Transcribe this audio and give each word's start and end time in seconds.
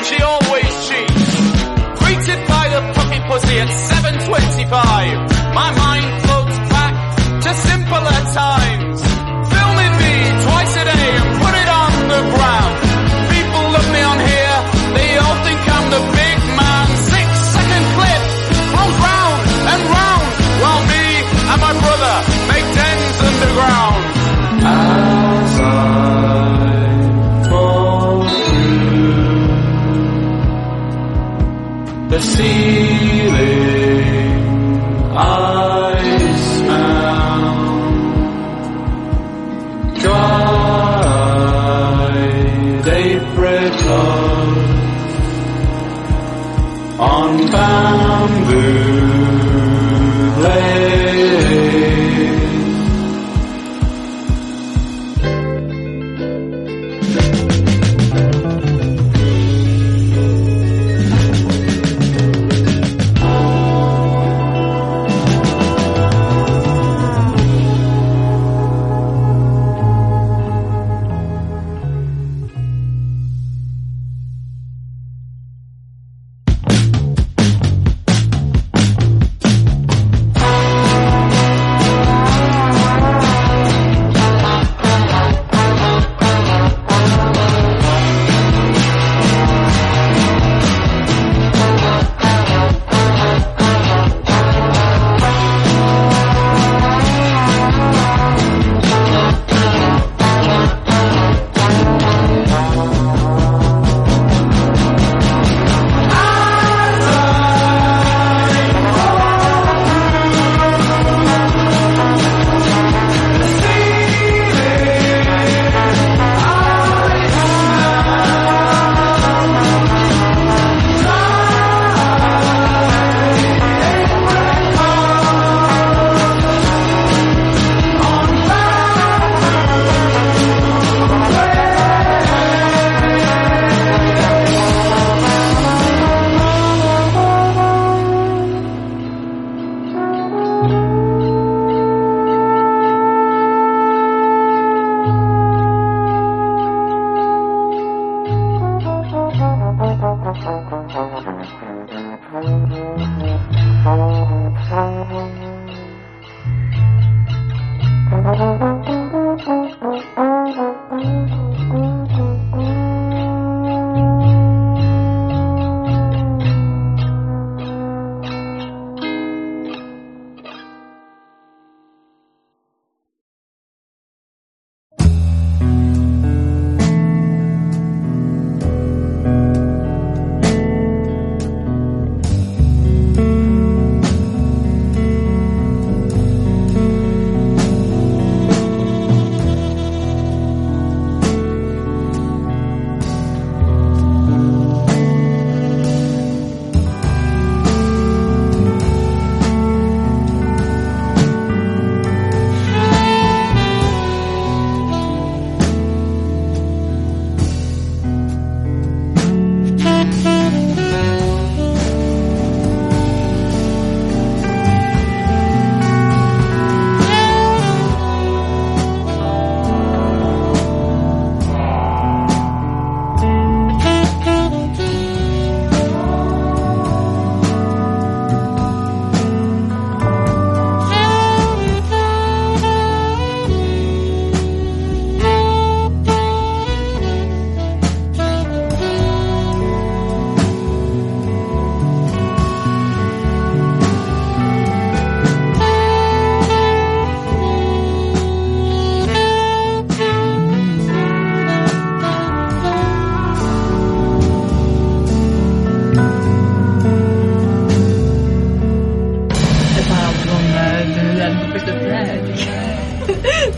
and 0.00 0.06
she 0.06 0.22
always 0.22 0.49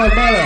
normal 0.00 0.39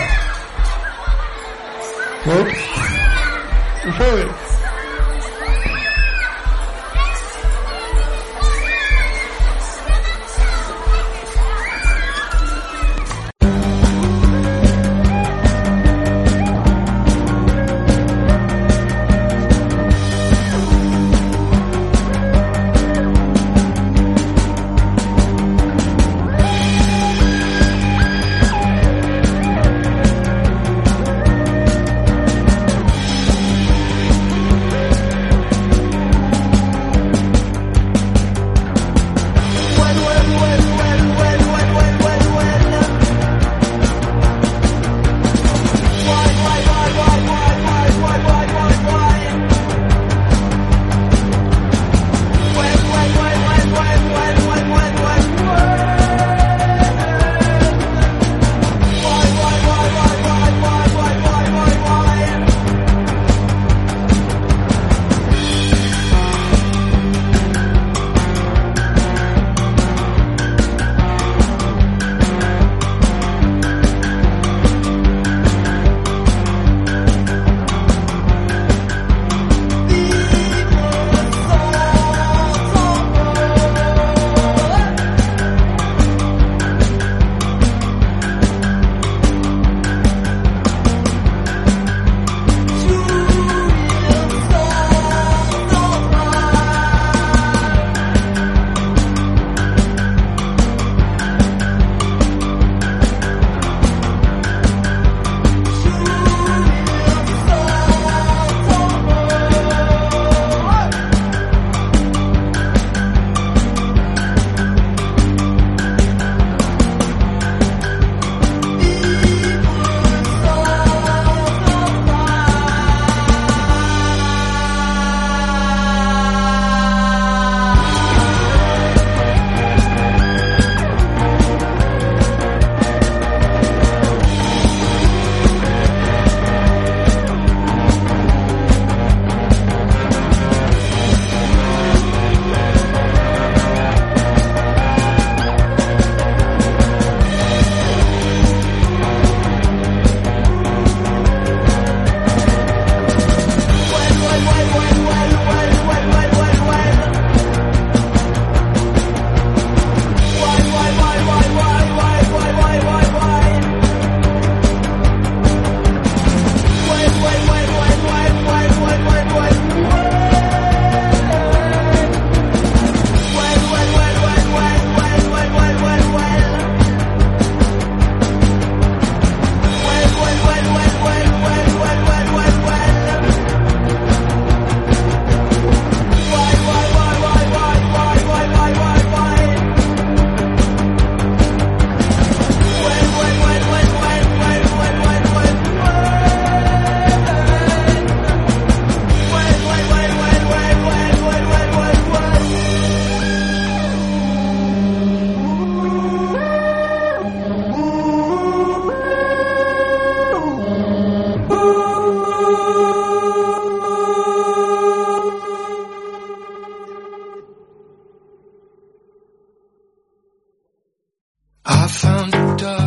I 221.67 221.89
found 221.89 222.35
a 222.35 222.57
dog. 222.57 222.84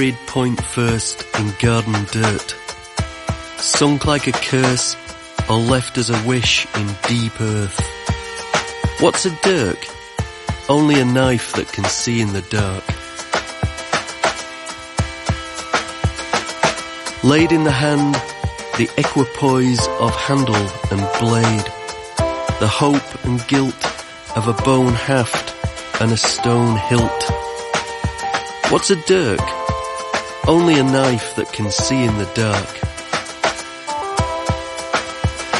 buried 0.00 0.26
point 0.26 0.64
first 0.64 1.26
in 1.38 1.52
garden 1.60 1.92
dirt, 2.10 2.56
sunk 3.58 4.06
like 4.06 4.26
a 4.26 4.32
curse 4.32 4.96
or 5.46 5.58
left 5.58 5.98
as 5.98 6.08
a 6.08 6.26
wish 6.26 6.66
in 6.74 6.86
deep 7.06 7.38
earth. 7.38 7.78
What's 9.00 9.26
a 9.26 9.30
dirk? 9.42 9.76
Only 10.70 10.98
a 11.00 11.04
knife 11.04 11.52
that 11.52 11.70
can 11.70 11.84
see 11.84 12.22
in 12.22 12.32
the 12.32 12.40
dark. 12.40 12.84
Laid 17.22 17.52
in 17.52 17.64
the 17.64 17.70
hand, 17.70 18.14
the 18.78 18.88
equipoise 18.96 19.86
of 20.00 20.16
handle 20.16 20.66
and 20.90 21.02
blade, 21.20 21.66
the 22.58 22.68
hope 22.68 23.24
and 23.26 23.46
guilt 23.48 23.84
of 24.34 24.48
a 24.48 24.54
bone 24.62 24.94
haft 24.94 25.54
and 26.00 26.10
a 26.10 26.16
stone 26.16 26.78
hilt. 26.88 27.22
What's 28.70 28.88
a 28.88 28.96
dirk? 28.96 29.59
Only 30.50 30.80
a 30.80 30.82
knife 30.82 31.36
that 31.36 31.52
can 31.52 31.70
see 31.70 32.02
in 32.02 32.18
the 32.18 32.24
dark. 32.34 32.66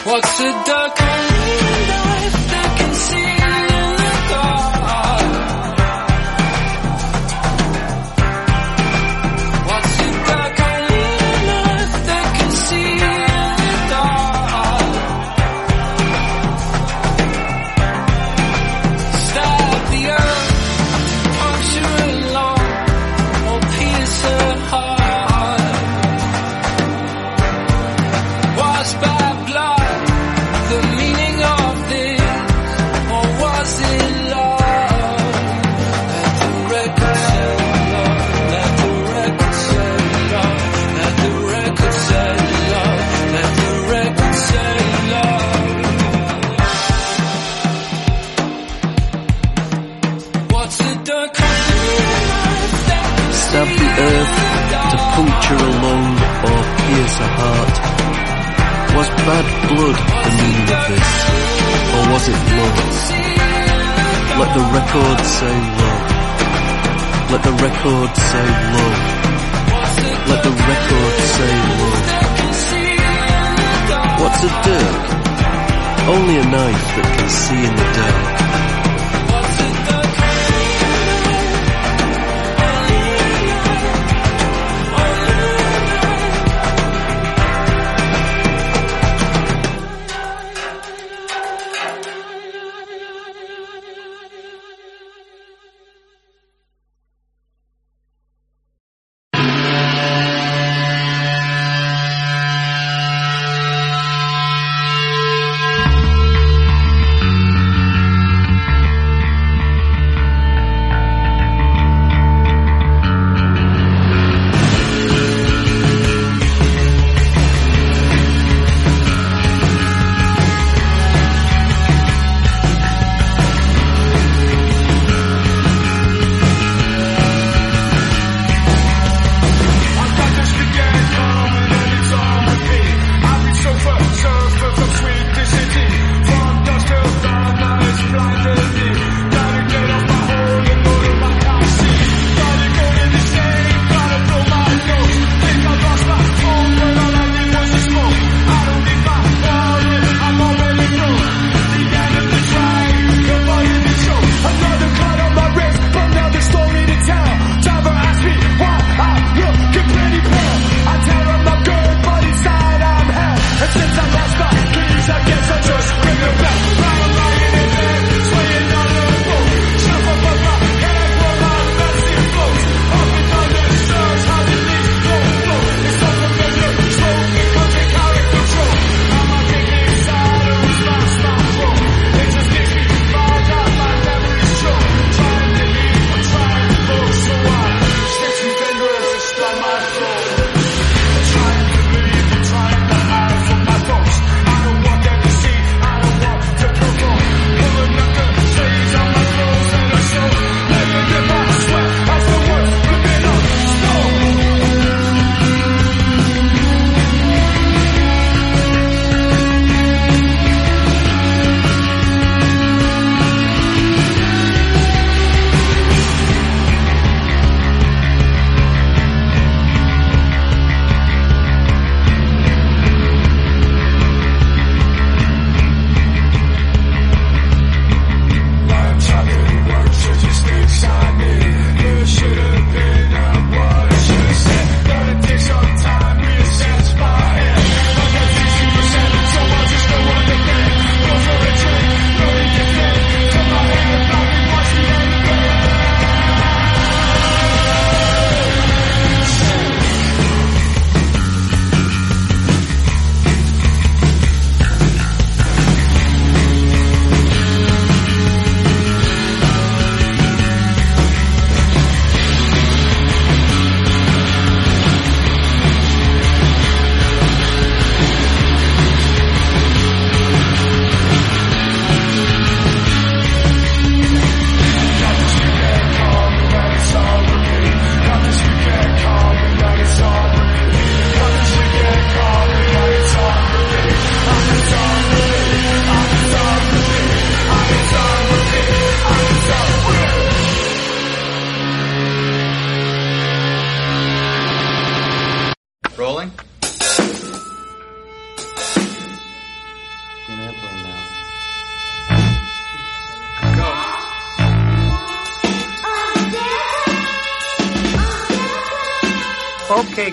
What's 0.05 0.41
a 0.41 0.65
dirk? 0.65 1.20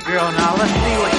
Girl, 0.06 0.32
now 0.32 0.56
let's 0.56 0.72
see 0.72 0.98
what 0.98 1.17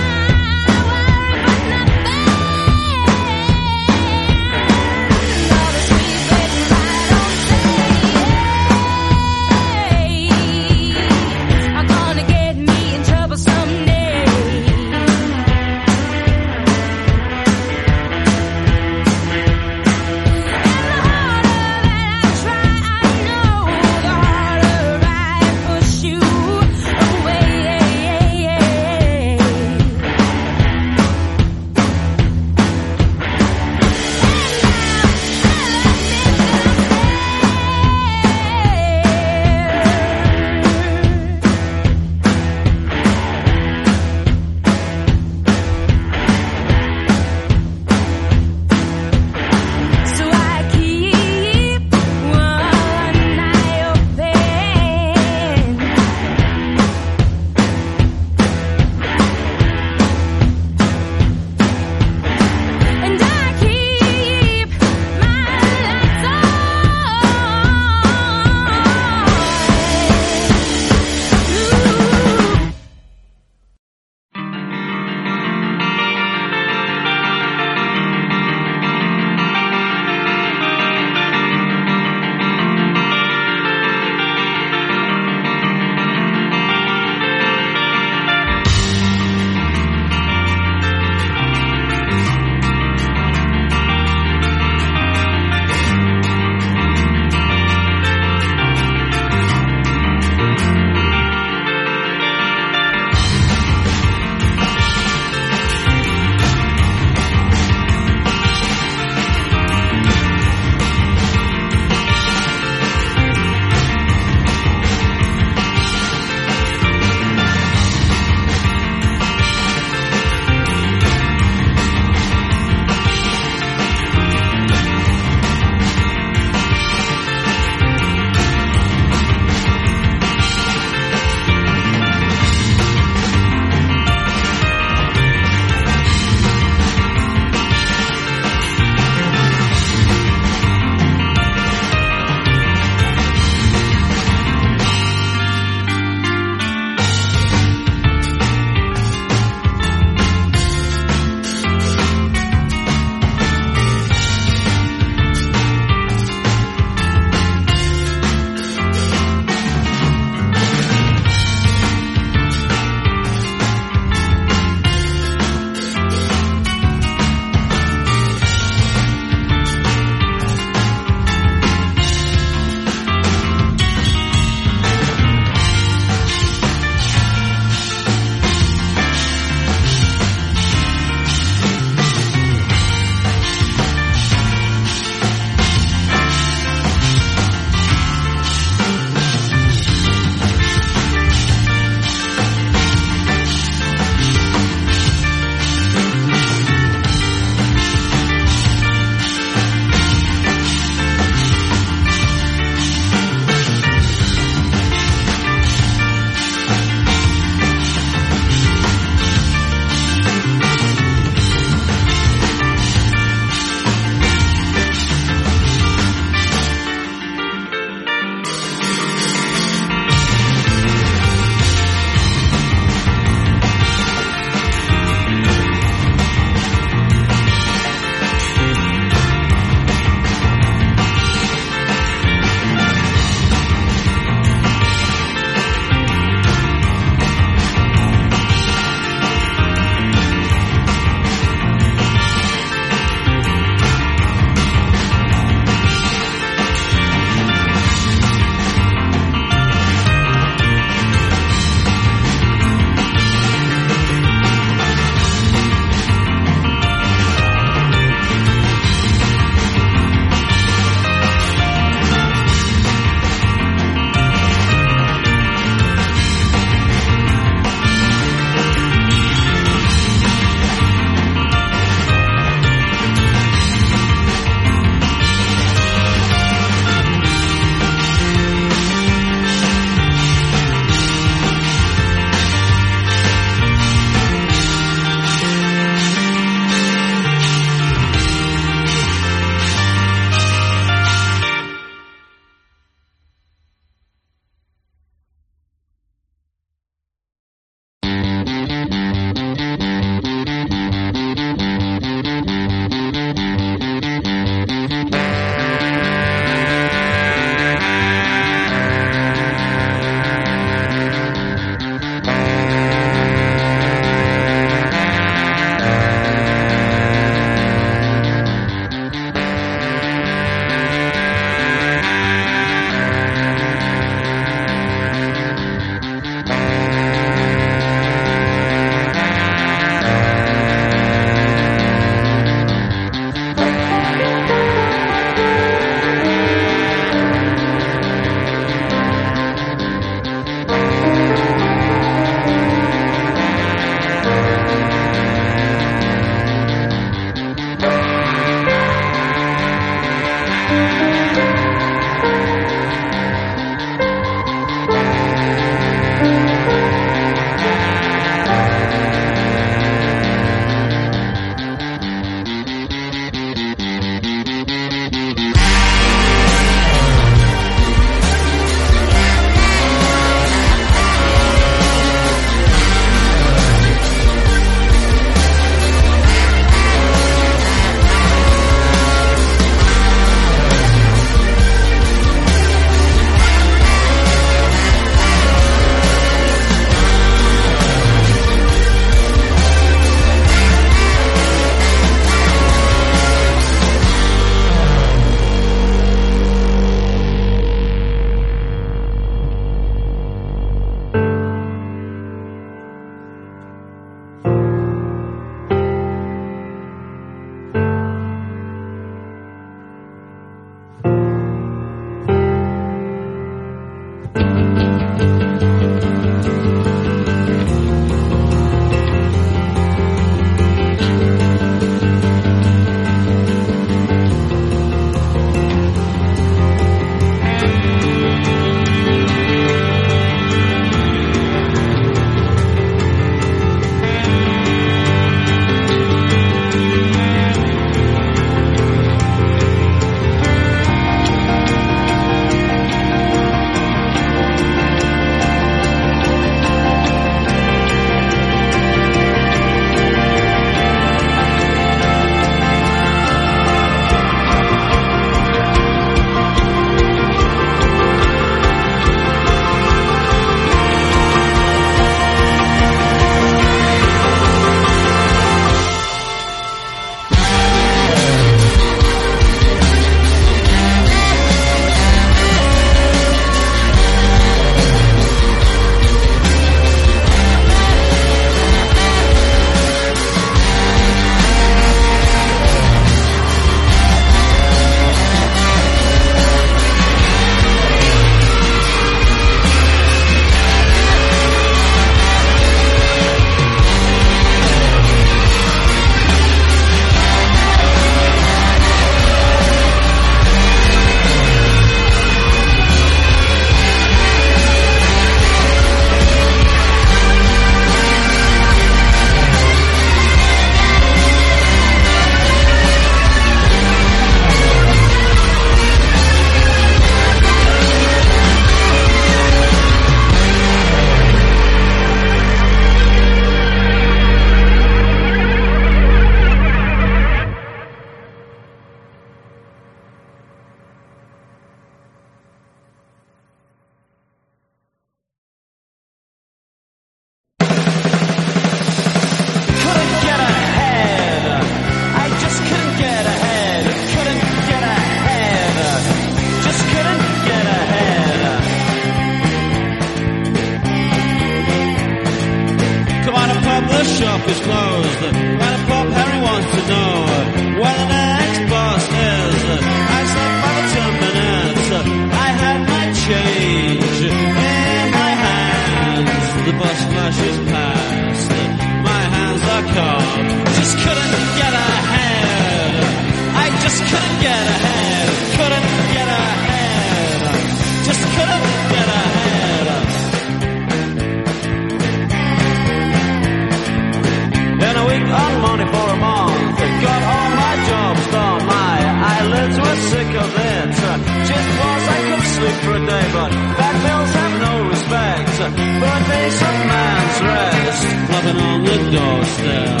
place 596.44 596.60
of 596.60 596.86
man's 596.86 597.40
rest, 597.40 598.30
loving 598.30 598.60
on 598.60 598.84
the 598.84 598.96
doorstep, 599.16 600.00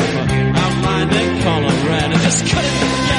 outlined 0.56 1.12
in 1.12 1.42
color 1.42 1.88
red, 1.88 2.12
and 2.12 2.20
just 2.20 2.46
cut 2.46 2.64
it. 2.64 3.13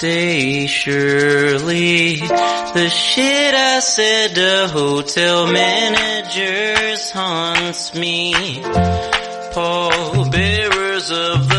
birthday, 0.00 0.66
surely. 0.66 2.16
The 2.16 2.88
shit 2.88 3.54
I 3.54 3.80
said 3.80 4.34
to 4.34 4.68
hotel 4.72 5.52
managers 5.52 7.10
haunts 7.10 7.94
me. 7.94 8.32
Pallbearers 9.52 11.10
of 11.10 11.49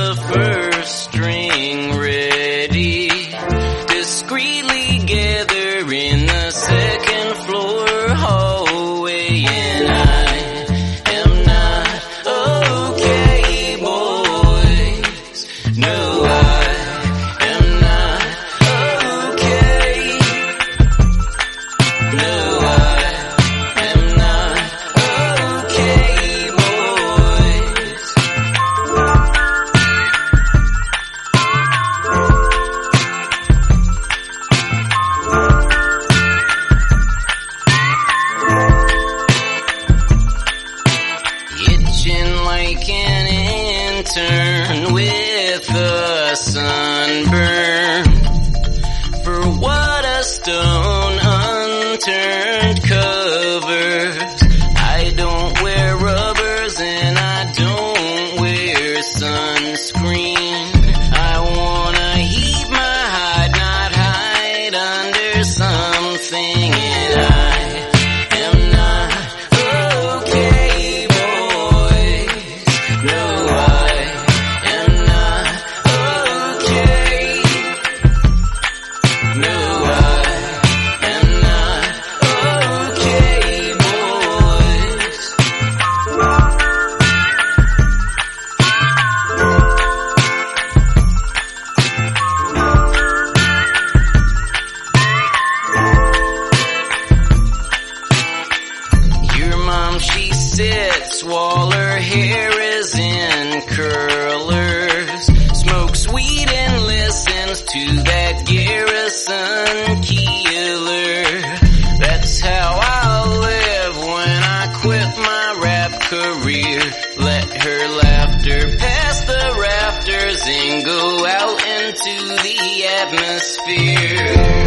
atmosphere. 123.02 124.61